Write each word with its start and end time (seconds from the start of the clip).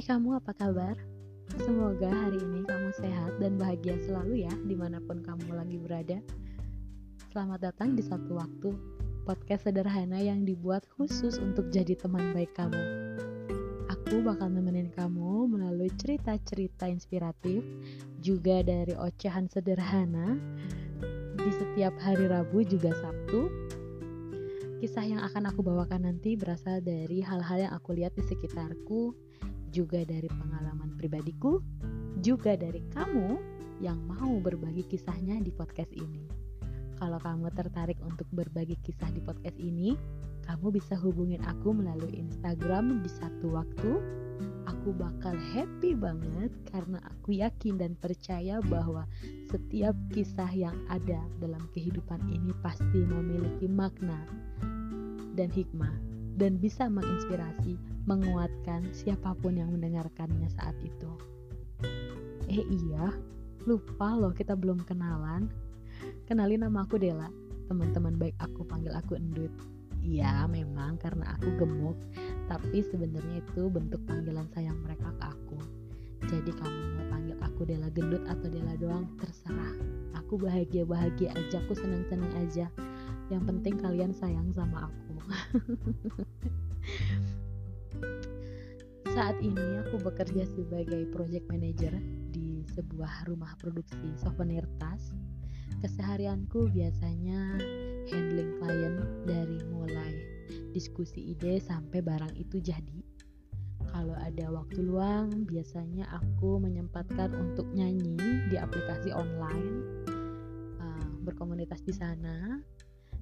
kamu 0.00 0.40
apa 0.40 0.56
kabar? 0.56 0.96
Semoga 1.60 2.08
hari 2.08 2.40
ini 2.40 2.64
kamu 2.64 2.88
sehat 2.96 3.36
dan 3.36 3.60
bahagia 3.60 4.00
selalu 4.00 4.48
ya 4.48 4.54
di 4.64 4.72
mana 4.72 4.96
pun 4.96 5.20
kamu 5.20 5.52
lagi 5.52 5.76
berada. 5.76 6.18
Selamat 7.28 7.68
datang 7.68 7.92
di 7.92 8.00
satu 8.00 8.40
waktu 8.40 8.72
Podcast 9.28 9.68
sederhana 9.68 10.16
yang 10.16 10.48
dibuat 10.48 10.88
khusus 10.96 11.36
untuk 11.36 11.68
jadi 11.68 12.00
teman 12.00 12.32
baik 12.32 12.48
kamu. 12.56 12.80
Aku 13.92 14.24
bakal 14.24 14.48
nemenin 14.48 14.88
kamu 14.88 15.52
melalui 15.52 15.92
cerita-cerita 15.92 16.88
inspiratif 16.88 17.60
Juga 18.24 18.64
dari 18.64 18.96
ocehan 18.96 19.52
sederhana 19.52 20.40
Di 21.36 21.50
setiap 21.60 21.92
hari 22.00 22.24
Rabu 22.24 22.64
juga 22.64 22.96
Sabtu. 22.96 23.52
Kisah 24.80 25.04
yang 25.04 25.20
akan 25.20 25.52
aku 25.52 25.60
bawakan 25.60 26.08
nanti 26.08 26.40
berasal 26.40 26.80
dari 26.80 27.20
hal-hal 27.20 27.68
yang 27.68 27.72
aku 27.76 27.92
lihat 27.92 28.16
di 28.16 28.24
sekitarku 28.24 29.12
juga 29.70 30.02
dari 30.02 30.26
pengalaman 30.26 30.98
pribadiku, 30.98 31.62
juga 32.20 32.58
dari 32.58 32.82
kamu 32.92 33.38
yang 33.80 33.96
mau 34.04 34.36
berbagi 34.42 34.84
kisahnya 34.84 35.40
di 35.40 35.48
podcast 35.54 35.90
ini. 35.96 36.26
Kalau 37.00 37.16
kamu 37.16 37.48
tertarik 37.56 37.96
untuk 38.04 38.28
berbagi 38.28 38.76
kisah 38.84 39.08
di 39.08 39.24
podcast 39.24 39.56
ini, 39.56 39.96
kamu 40.44 40.68
bisa 40.76 40.92
hubungin 41.00 41.40
aku 41.48 41.72
melalui 41.72 42.12
Instagram 42.20 43.00
di 43.00 43.08
satu 43.08 43.56
waktu. 43.56 43.92
Aku 44.68 44.92
bakal 44.92 45.32
happy 45.56 45.96
banget 45.96 46.52
karena 46.68 47.00
aku 47.08 47.40
yakin 47.40 47.80
dan 47.80 47.96
percaya 47.96 48.60
bahwa 48.68 49.08
setiap 49.48 49.96
kisah 50.12 50.52
yang 50.52 50.76
ada 50.92 51.24
dalam 51.40 51.64
kehidupan 51.72 52.20
ini 52.28 52.52
pasti 52.60 53.00
memiliki 53.00 53.64
makna 53.64 54.20
dan 55.40 55.48
hikmah 55.48 55.92
dan 56.40 56.56
bisa 56.56 56.88
menginspirasi, 56.88 57.76
menguatkan 58.08 58.88
siapa 58.96 59.36
pun 59.36 59.60
yang 59.60 59.68
mendengarkannya 59.76 60.48
saat 60.56 60.72
itu. 60.80 61.12
Eh 62.48 62.64
iya, 62.64 63.12
lupa 63.68 64.16
loh 64.16 64.32
kita 64.32 64.56
belum 64.56 64.80
kenalan. 64.88 65.52
Kenalin 66.24 66.64
nama 66.64 66.88
aku 66.88 66.96
Dela, 66.96 67.28
teman-teman 67.68 68.16
baik 68.16 68.34
aku 68.40 68.64
panggil 68.64 68.96
aku 68.96 69.20
Endut. 69.20 69.52
Iya, 70.00 70.48
memang 70.48 70.96
karena 70.96 71.36
aku 71.36 71.60
gemuk, 71.60 72.00
tapi 72.48 72.80
sebenarnya 72.88 73.44
itu 73.44 73.68
bentuk 73.68 74.00
panggilan 74.08 74.48
sayang 74.56 74.80
mereka 74.80 75.12
ke 75.20 75.24
aku. 75.28 75.60
Jadi 76.24 76.56
kamu 76.56 76.80
mau 76.96 77.04
panggil 77.12 77.36
aku 77.44 77.68
Dela 77.68 77.92
gendut 77.92 78.24
atau 78.24 78.48
Dela 78.48 78.80
doang, 78.80 79.04
terserah. 79.20 79.76
Aku 80.24 80.40
bahagia-bahagia 80.40 81.36
aja, 81.36 81.60
aku 81.60 81.76
senang-senang 81.76 82.32
aja. 82.40 82.72
Yang 83.30 83.42
penting 83.46 83.78
kalian 83.78 84.12
sayang 84.12 84.50
sama 84.50 84.90
aku. 84.90 85.14
Saat 89.14 89.38
ini 89.42 89.82
aku 89.86 90.02
bekerja 90.02 90.46
sebagai 90.50 91.06
project 91.14 91.46
manager 91.50 91.94
di 92.30 92.66
sebuah 92.74 93.30
rumah 93.30 93.54
produksi 93.58 94.14
souvenir 94.18 94.66
tas. 94.82 95.14
Keseharianku 95.80 96.68
biasanya 96.74 97.56
handling 98.10 98.52
klien 98.60 98.94
dari 99.24 99.58
mulai 99.70 100.12
diskusi 100.74 101.34
ide 101.34 101.58
sampai 101.62 102.02
barang 102.02 102.34
itu 102.38 102.58
jadi. 102.58 103.00
Kalau 103.90 104.14
ada 104.14 104.46
waktu 104.54 104.86
luang, 104.86 105.50
biasanya 105.50 106.06
aku 106.14 106.62
menyempatkan 106.62 107.34
untuk 107.34 107.66
nyanyi 107.74 108.14
di 108.46 108.54
aplikasi 108.54 109.10
online, 109.10 110.06
uh, 110.78 111.10
berkomunitas 111.26 111.82
di 111.82 111.90
sana, 111.90 112.62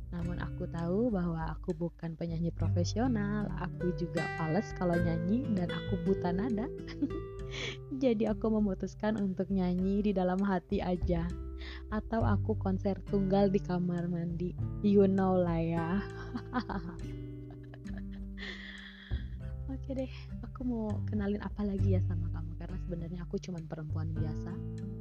namun 0.08 0.40
aku 0.40 0.64
tahu 0.72 1.12
bahwa 1.12 1.52
aku 1.52 1.76
bukan 1.76 2.16
penyanyi 2.16 2.48
profesional, 2.48 3.44
aku 3.60 3.92
juga 4.00 4.24
fales 4.40 4.64
kalau 4.80 4.96
nyanyi 4.96 5.44
dan 5.52 5.68
aku 5.68 6.00
buta 6.08 6.32
nada. 6.32 6.64
Jadi 8.02 8.24
aku 8.24 8.48
memutuskan 8.48 9.20
untuk 9.20 9.52
nyanyi 9.52 10.00
di 10.00 10.12
dalam 10.16 10.40
hati 10.40 10.80
aja. 10.80 11.28
Atau 11.92 12.24
aku 12.24 12.56
konser 12.56 12.96
tunggal 13.12 13.52
di 13.52 13.60
kamar 13.60 14.08
mandi. 14.08 14.56
You 14.80 15.04
know 15.04 15.36
lah 15.36 15.60
ya. 15.60 16.00
Oke 19.68 19.92
deh, 19.92 20.12
aku 20.40 20.64
mau 20.64 20.88
kenalin 21.04 21.40
apa 21.44 21.64
lagi 21.64 21.96
ya 21.96 22.00
sama 22.08 22.32
kamu 22.32 22.52
karena 22.56 22.76
sebenarnya 22.84 23.20
aku 23.28 23.36
cuma 23.40 23.60
perempuan 23.60 24.08
biasa, 24.16 24.52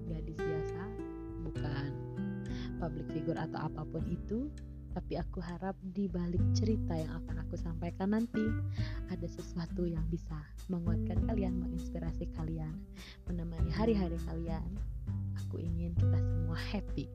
gadis 0.08 0.36
biasa, 0.40 0.84
bukan 1.48 1.92
public 2.80 3.08
figure 3.12 3.40
atau 3.40 3.60
apa 3.68 3.82
pun 3.84 4.04
itu 4.08 4.48
tapi 4.98 5.14
aku 5.14 5.38
harap 5.46 5.78
di 5.94 6.10
balik 6.10 6.42
cerita 6.58 6.98
yang 6.98 7.22
akan 7.22 7.46
aku 7.46 7.54
sampaikan 7.54 8.18
nanti 8.18 8.42
ada 9.14 9.30
sesuatu 9.30 9.86
yang 9.86 10.02
bisa 10.10 10.34
menguatkan 10.74 11.22
kalian, 11.30 11.54
menginspirasi 11.54 12.26
kalian, 12.34 12.74
menemani 13.30 13.70
hari-hari 13.70 14.18
kalian. 14.26 14.66
Aku 15.46 15.62
ingin 15.62 15.94
kita 15.94 16.18
semua 16.18 16.58
happy. 16.58 17.06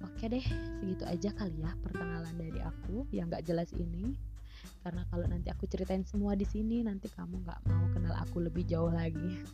Oke 0.00 0.32
deh, 0.32 0.40
segitu 0.80 1.04
aja 1.04 1.28
kali 1.36 1.60
ya 1.60 1.76
perkenalan 1.84 2.40
dari 2.40 2.64
aku 2.64 3.04
yang 3.12 3.28
gak 3.28 3.44
jelas 3.44 3.68
ini. 3.76 4.16
Karena 4.80 5.04
kalau 5.12 5.28
nanti 5.28 5.52
aku 5.52 5.68
ceritain 5.68 6.08
semua 6.08 6.32
di 6.32 6.48
sini, 6.48 6.80
nanti 6.88 7.12
kamu 7.12 7.44
gak 7.44 7.60
mau 7.68 7.84
kenal 7.92 8.16
aku 8.16 8.40
lebih 8.48 8.64
jauh 8.64 8.88
lagi. 8.88 9.44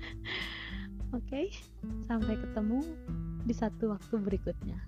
Oke, 1.16 1.52
sampai 2.08 2.40
ketemu 2.40 2.80
di 3.44 3.52
satu 3.52 3.92
waktu 3.92 4.16
berikutnya. 4.16 4.80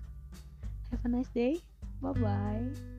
Have 0.89 1.05
a 1.05 1.09
nice 1.13 1.29
day. 1.37 1.72
Bye 2.03 2.11
bye. 2.13 2.92